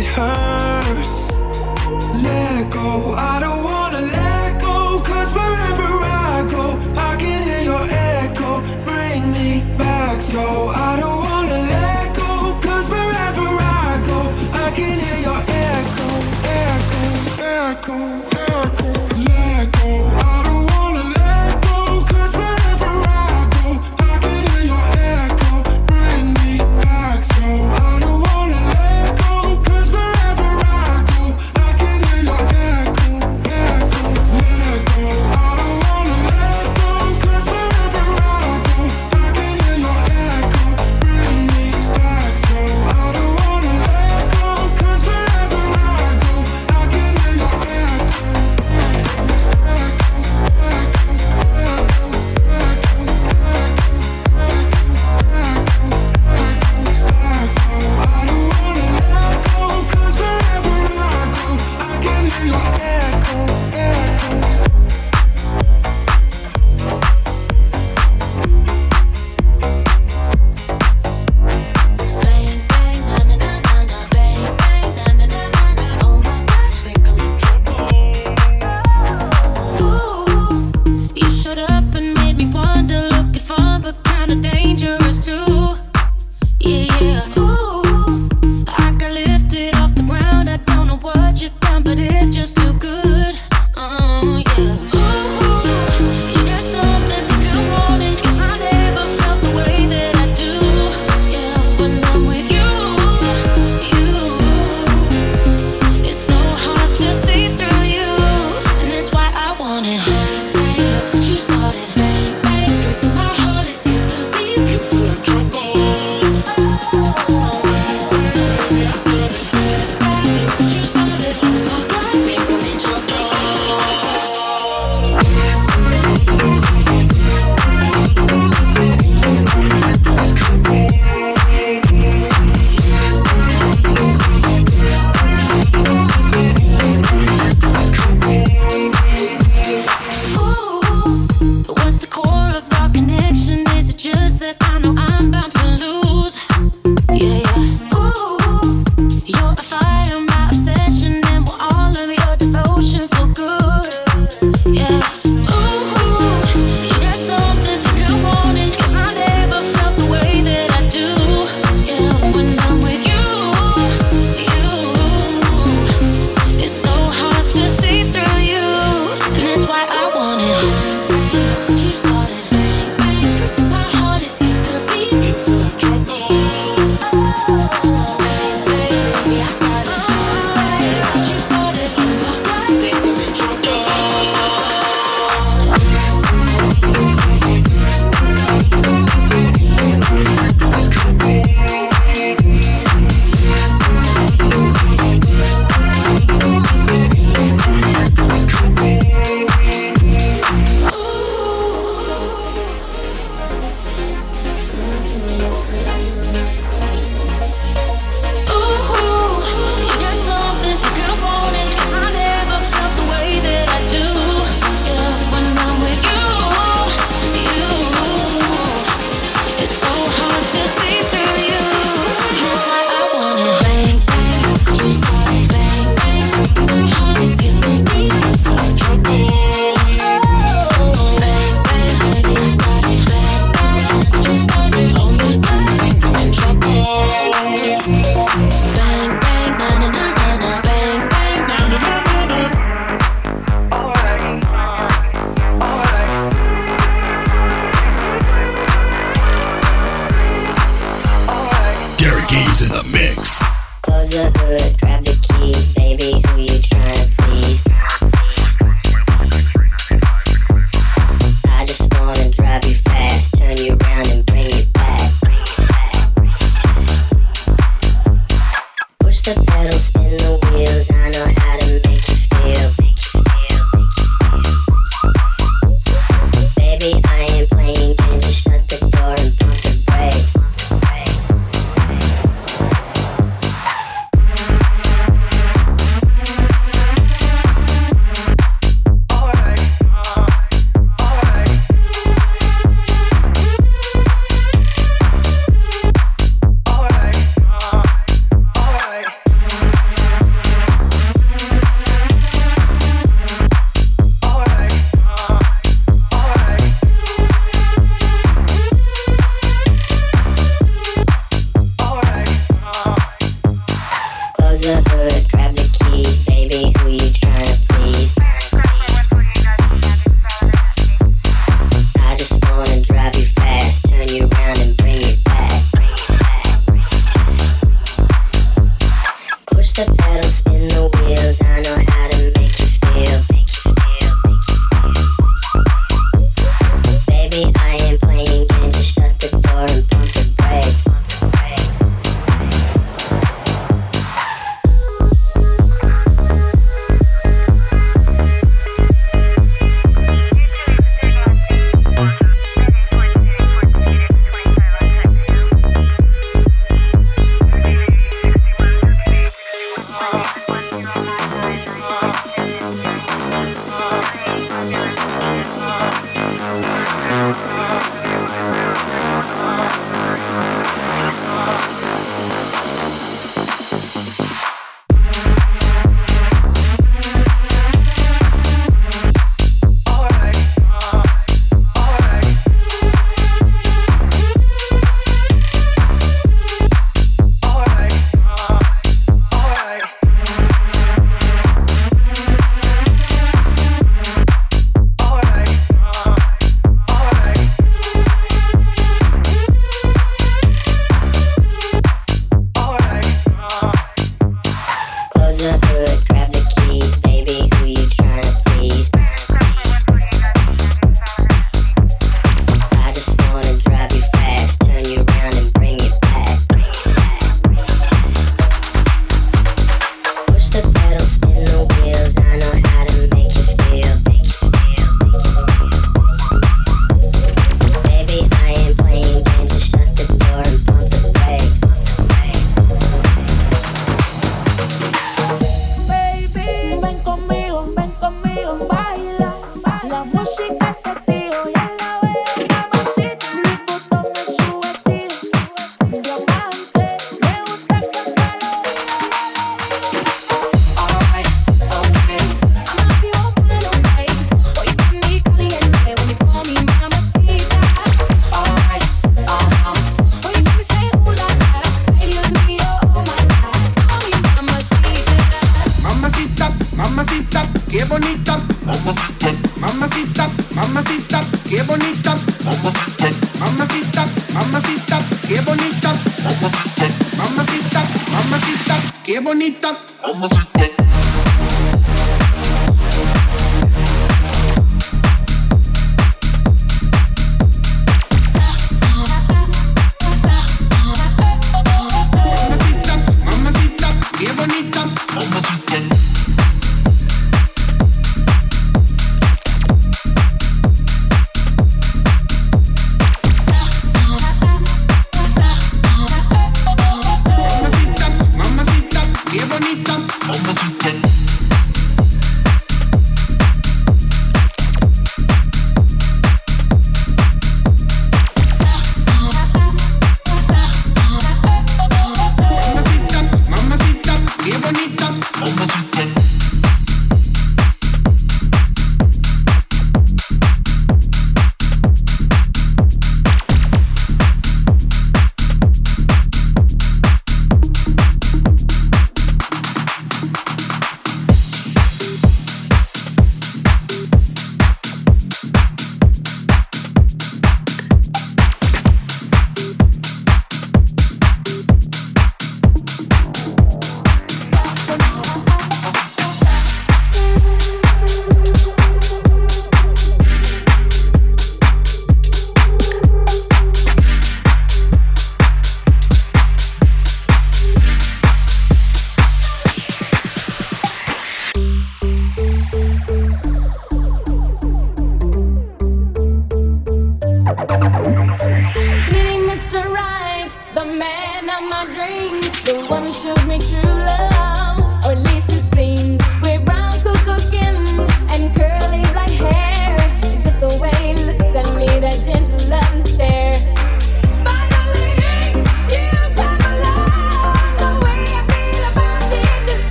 It 0.00 0.06
hurts. 0.06 1.36
Let 2.22 2.70
go. 2.72 3.12
I 3.18 3.29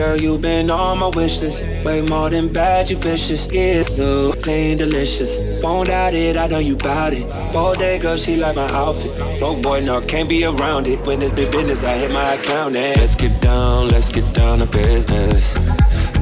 Girl, 0.00 0.18
you've 0.18 0.40
been 0.40 0.70
on 0.70 1.00
my 1.00 1.08
wish 1.08 1.40
list. 1.40 1.62
Way 1.84 2.00
more 2.00 2.30
than 2.30 2.50
bad, 2.50 2.88
you 2.88 2.96
vicious. 2.96 3.46
Yeah, 3.52 3.82
so 3.82 4.32
clean, 4.32 4.78
delicious. 4.78 5.36
Won't 5.62 5.88
doubt 5.88 6.14
it, 6.14 6.38
I 6.38 6.46
know 6.46 6.58
you 6.58 6.74
bout 6.74 7.12
it. 7.12 7.26
Bodega, 7.52 8.16
she 8.16 8.36
like 8.36 8.56
my 8.56 8.66
outfit. 8.70 9.14
Broke 9.38 9.60
boy, 9.60 9.80
no, 9.82 10.00
can't 10.00 10.26
be 10.26 10.42
around 10.46 10.86
it. 10.86 11.06
When 11.06 11.20
it's 11.20 11.32
big 11.32 11.52
business, 11.52 11.84
I 11.84 11.98
hit 11.98 12.10
my 12.10 12.32
account 12.32 12.76
and 12.76 12.96
let's 12.96 13.14
get 13.14 13.42
down, 13.42 13.88
let's 13.88 14.08
get 14.08 14.24
down 14.32 14.60
to 14.60 14.66
business. 14.66 15.52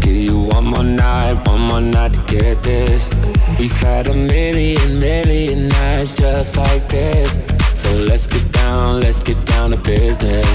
Give 0.00 0.16
you 0.26 0.40
one 0.40 0.64
more 0.64 0.82
night, 0.82 1.46
one 1.46 1.60
more 1.60 1.80
night 1.80 2.14
to 2.14 2.20
get 2.26 2.60
this. 2.64 3.08
We've 3.60 3.78
had 3.78 4.08
a 4.08 4.12
million, 4.12 4.98
million 4.98 5.68
nights 5.68 6.16
just 6.16 6.56
like 6.56 6.88
this. 6.88 7.38
So 7.80 7.94
let's 7.94 8.26
get 8.26 8.50
down, 8.50 9.02
let's 9.02 9.22
get 9.22 9.38
down 9.46 9.70
to 9.70 9.76
business. 9.76 10.47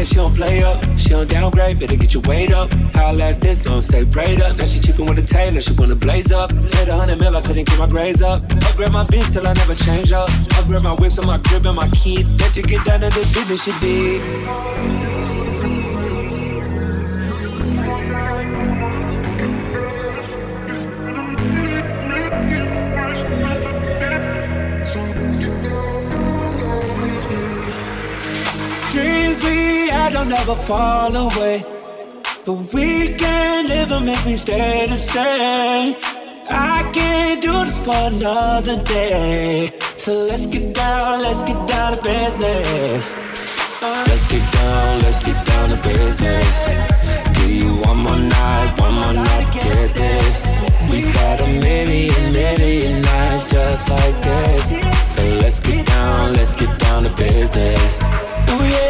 Get 0.00 0.08
she 0.08 0.14
don't 0.16 0.34
play 0.34 0.62
up. 0.62 0.78
She 0.98 1.10
don't 1.10 1.28
downgrade, 1.28 1.78
better 1.78 1.96
get 1.96 2.14
your 2.14 2.22
weight 2.22 2.52
up. 2.52 2.70
How 2.94 3.12
last 3.12 3.40
this 3.40 3.66
long, 3.66 3.82
stay 3.82 4.04
prayed 4.04 4.40
up. 4.40 4.56
Now 4.56 4.64
she 4.64 4.80
chipping 4.80 5.06
with 5.06 5.18
a 5.18 5.22
tailor, 5.22 5.60
she 5.60 5.72
wanna 5.74 5.94
blaze 5.94 6.32
up. 6.32 6.50
Paid 6.72 6.88
a 6.88 6.96
hundred 6.96 7.18
mil, 7.18 7.36
I 7.36 7.42
couldn't 7.42 7.66
keep 7.66 7.78
my 7.78 7.86
grades 7.86 8.22
up. 8.22 8.42
Upgrade 8.68 8.92
my 8.92 9.04
beats 9.04 9.32
till 9.32 9.46
I 9.46 9.52
never 9.52 9.74
change 9.74 10.12
up. 10.12 10.30
Upgrade 10.58 10.82
my 10.82 10.94
whips 10.94 11.18
on 11.18 11.26
my 11.26 11.38
crib 11.38 11.66
and 11.66 11.76
my 11.76 11.88
kid. 11.88 12.40
Let 12.40 12.56
you 12.56 12.62
get 12.62 12.84
down 12.84 13.00
to 13.00 13.10
the 13.10 13.20
business 13.34 13.66
you 13.66 13.74
did. 13.80 15.09
Don't 30.12 30.28
never 30.28 30.54
fall 30.54 31.14
away. 31.14 31.64
But 32.44 32.72
we 32.74 33.14
can't 33.14 33.68
live 33.68 33.88
them 33.90 34.08
if 34.08 34.24
we 34.26 34.34
stay 34.34 34.86
the 34.86 34.96
same. 34.96 35.96
I 36.50 36.90
can't 36.92 37.40
do 37.42 37.52
this 37.64 37.78
for 37.84 37.94
another 37.94 38.82
day. 38.82 39.70
So 39.98 40.12
let's 40.28 40.46
get 40.46 40.74
down, 40.74 41.22
let's 41.22 41.42
get 41.42 41.60
down 41.68 41.92
to 41.94 42.02
business. 42.02 43.12
Let's 43.80 44.26
get 44.26 44.44
down, 44.52 45.00
let's 45.02 45.22
get 45.22 45.46
down 45.46 45.68
to 45.70 45.76
business. 45.76 46.64
Give 47.36 47.50
you 47.50 47.72
one 47.88 47.98
more 47.98 48.18
night, 48.18 48.74
one 48.80 48.94
more 48.94 49.12
night 49.12 49.46
to 49.46 49.58
get 49.58 49.94
this. 49.94 50.36
We've 50.90 51.12
had 51.22 51.40
a 51.40 51.46
million, 51.46 52.32
million 52.32 53.02
nights 53.02 53.50
just 53.50 53.88
like 53.88 54.16
this. 54.22 54.64
So 55.14 55.22
let's 55.42 55.60
get 55.60 55.86
down, 55.86 56.32
let's 56.34 56.54
get 56.54 56.72
down 56.80 57.04
to 57.04 57.14
business. 57.16 57.98
Oh 58.52 58.62
yeah, 58.74 58.89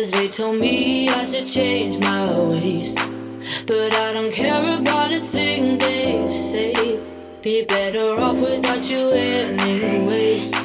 Cause 0.00 0.12
they 0.12 0.28
told 0.28 0.56
me 0.56 1.10
I 1.10 1.26
should 1.26 1.46
change 1.46 1.98
my 1.98 2.32
ways. 2.32 2.94
But 3.66 3.92
I 3.92 4.14
don't 4.14 4.32
care 4.32 4.78
about 4.78 5.12
a 5.12 5.20
thing 5.20 5.76
they 5.76 6.26
say. 6.30 6.98
Be 7.42 7.66
better 7.66 8.18
off 8.18 8.36
without 8.36 8.90
you 8.90 9.10
anyway. 9.10 10.59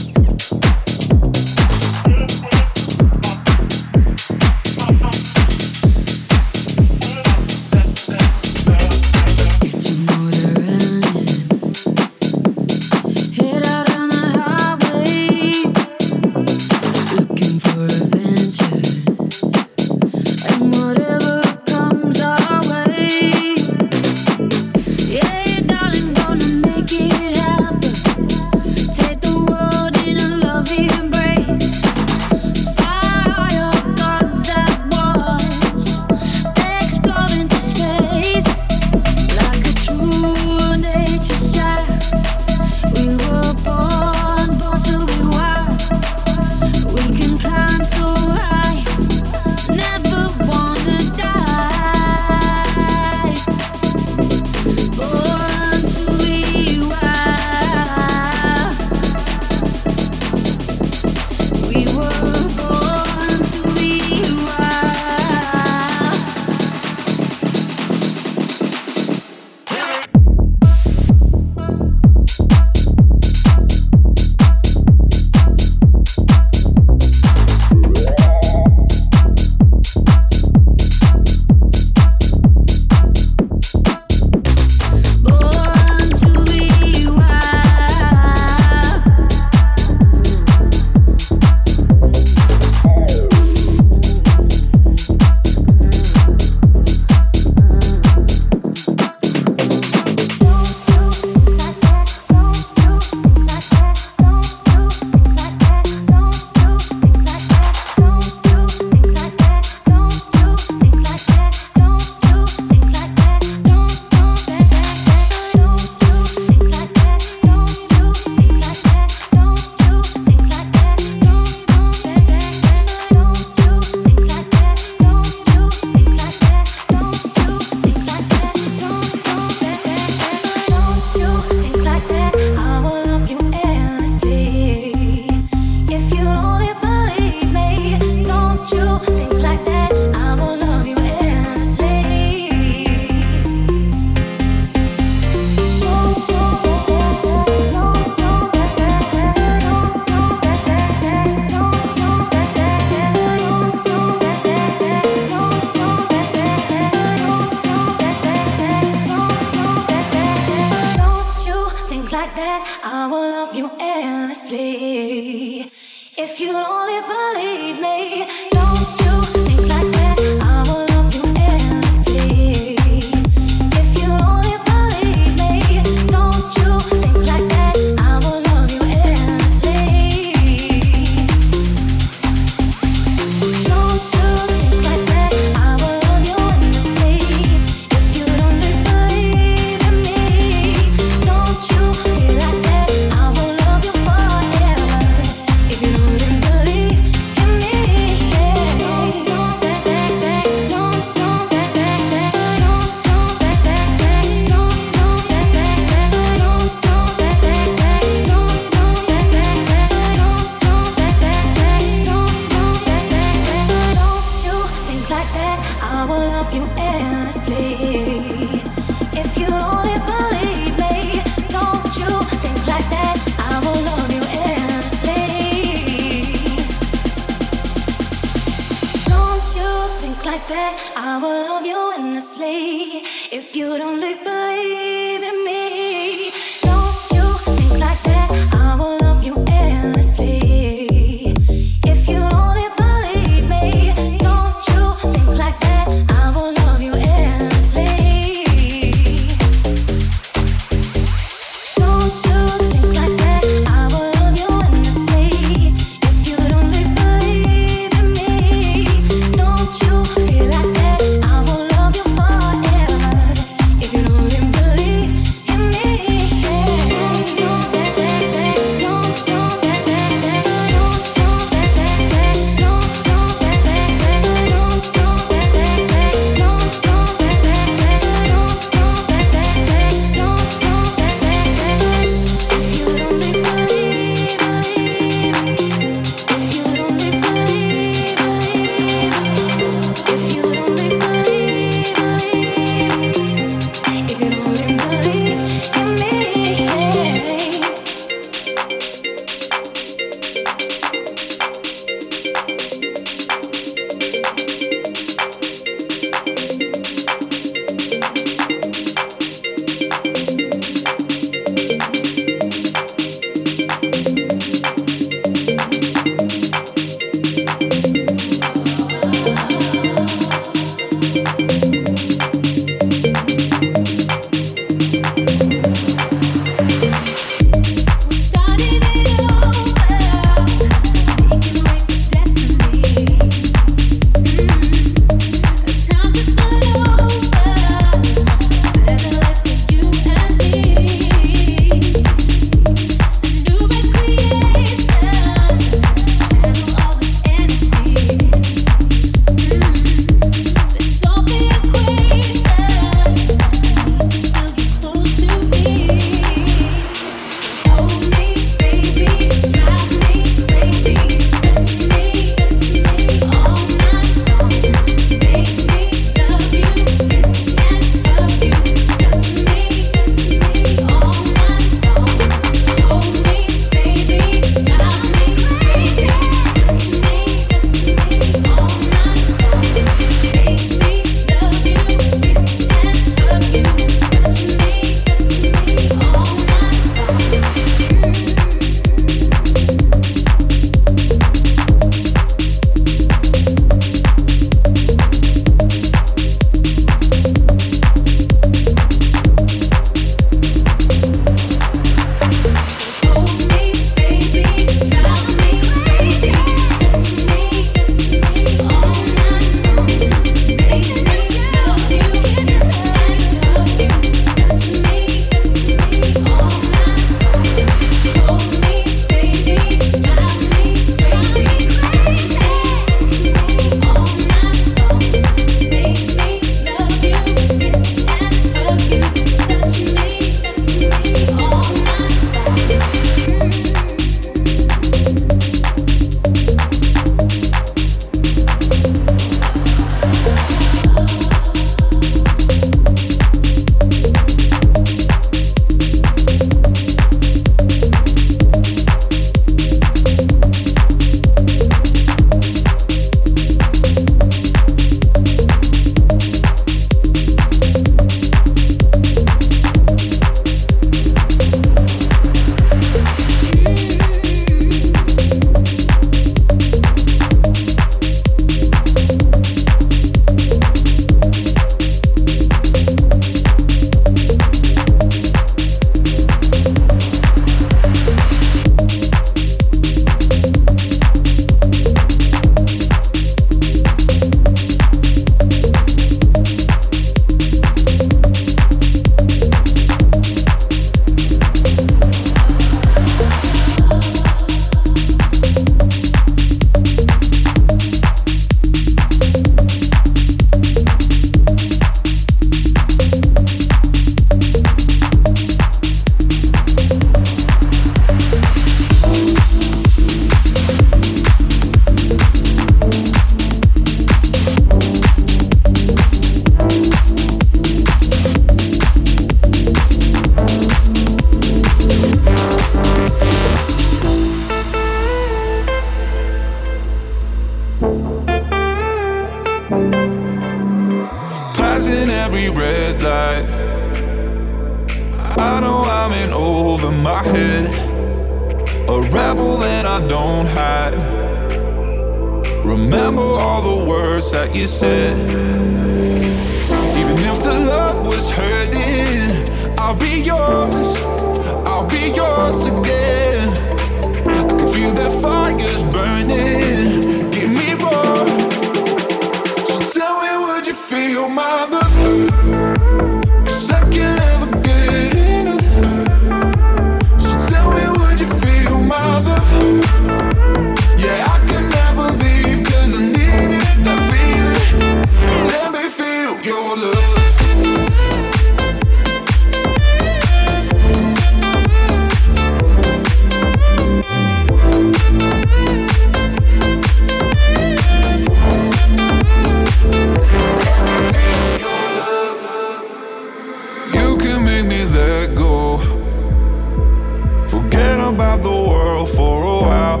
about 598.14 598.42
the 598.42 598.48
world 598.48 599.08
for 599.08 599.42
a 599.42 599.60
while. 599.66 600.00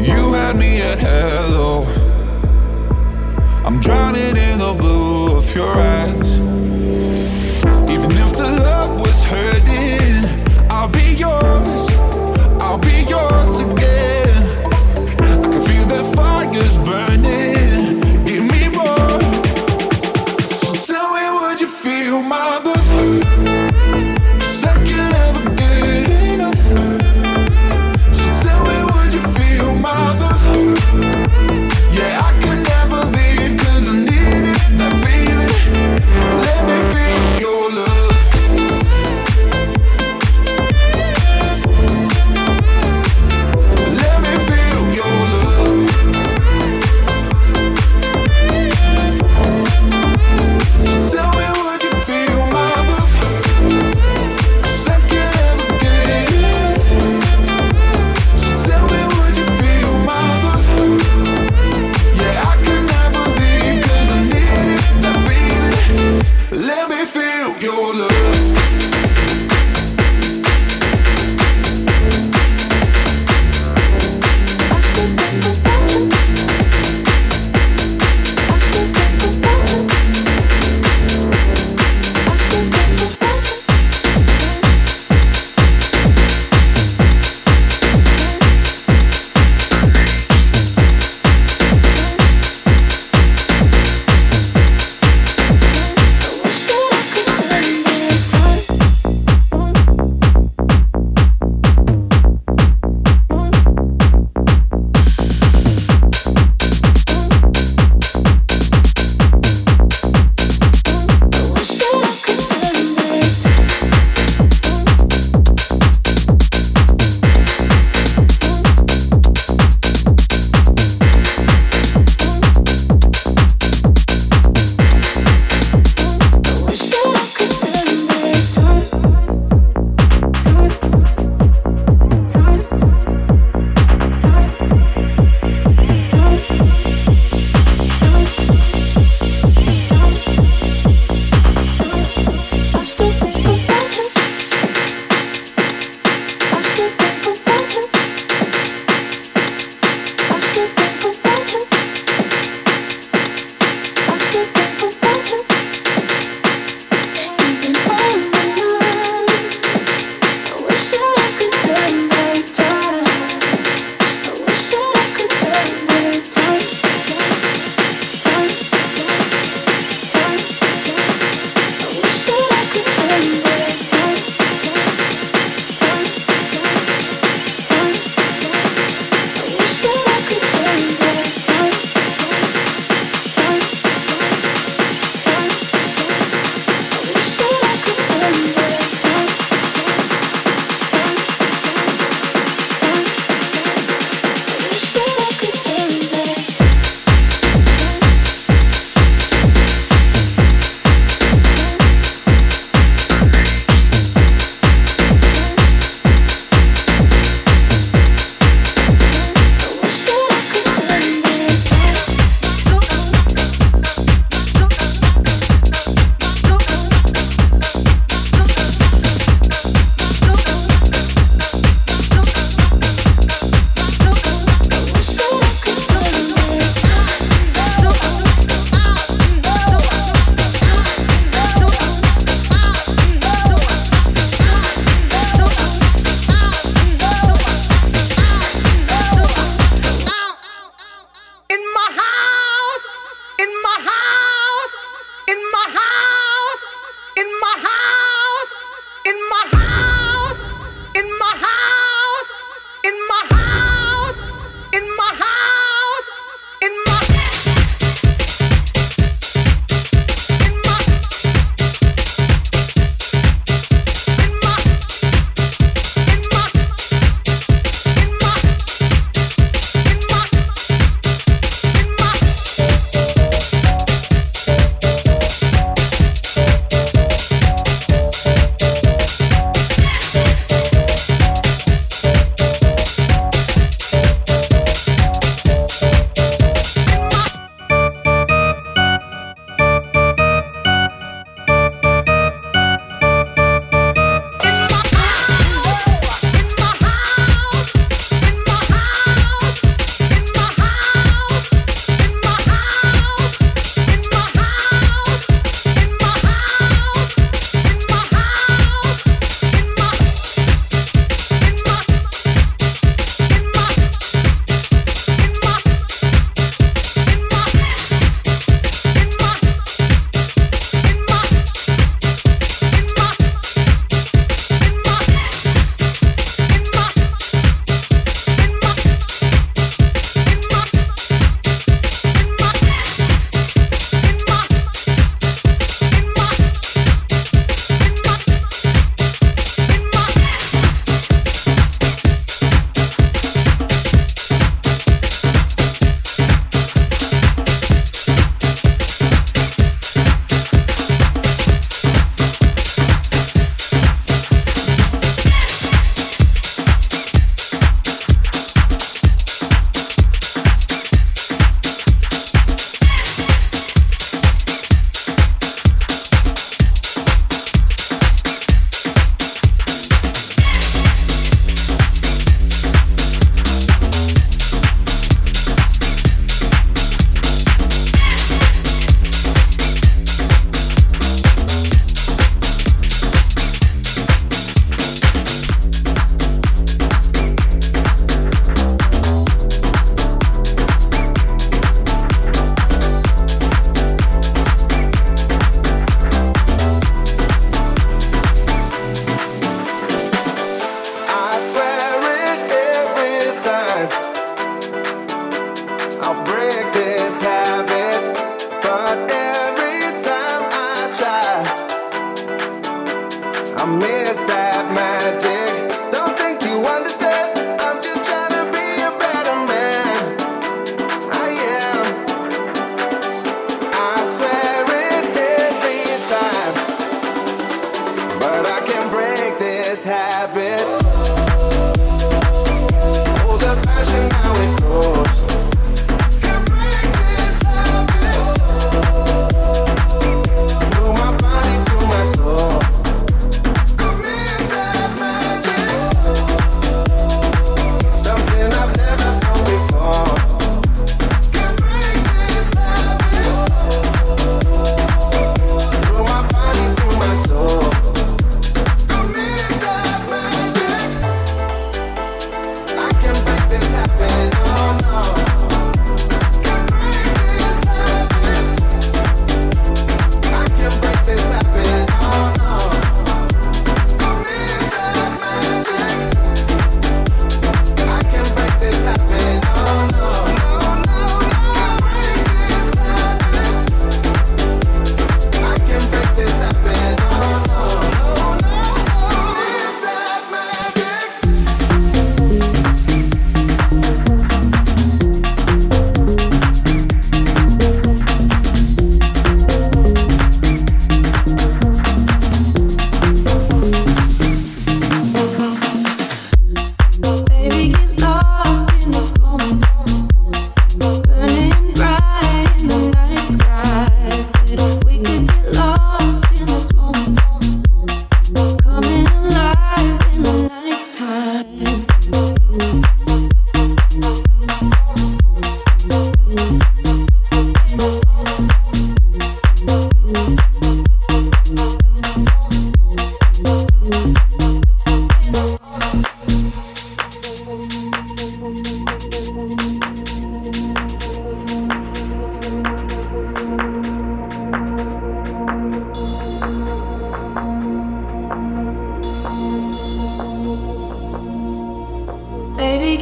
You 0.00 0.32
had 0.32 0.56
me 0.56 0.80
at 0.80 0.98
hello. 0.98 1.84
I'm 3.66 3.78
drowning 3.78 4.36
in 4.38 4.58
the 4.58 4.74
blue 4.80 5.36
of 5.36 5.54
your 5.54 5.68
eyes. 5.68 6.51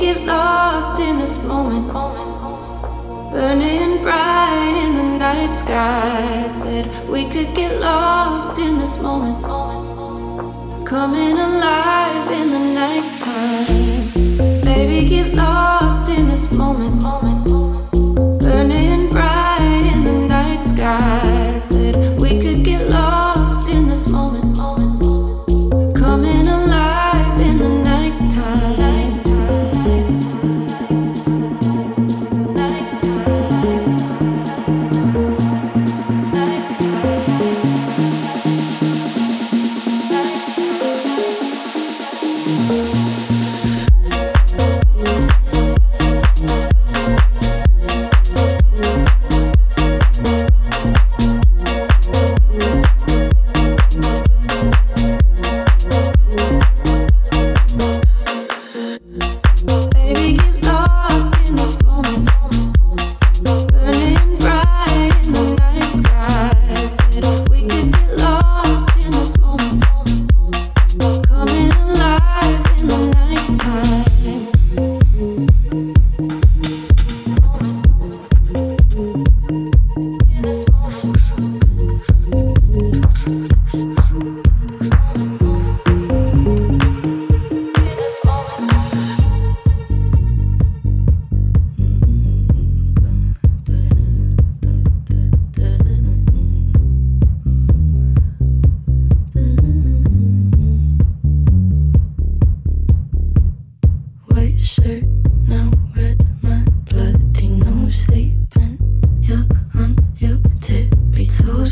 get 0.01 0.25
lost 0.25 0.99
in 0.99 1.19
this 1.19 1.37
moment. 1.45 1.93
Burning 3.33 4.03
bright 4.03 4.75
in 4.85 4.97
the 4.97 5.19
night 5.19 5.55
sky. 5.55 6.49
Said 6.49 6.87
we 7.07 7.29
could 7.29 7.55
get 7.55 7.79
lost 7.81 8.59
in 8.59 8.79
this 8.79 9.01
moment. 9.03 9.45
Coming 10.87 11.37
alive 11.39 12.33
in 12.33 12.47
the 12.55 12.65
nighttime. 12.81 14.63
Baby, 14.65 15.09
get 15.09 15.35
lost 15.35 16.11
in 16.11 16.29
this 16.29 16.51
moment. 16.51 17.03
Burning 18.41 19.11
bright 19.11 19.85
in 19.95 20.05
the 20.05 20.17
night 20.35 20.65
sky. 20.65 21.59
Said 21.59 22.19
we 22.19 22.41
could 22.41 22.65
get 22.65 22.89
lost. 22.89 23.40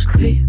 squeeze. 0.09 0.48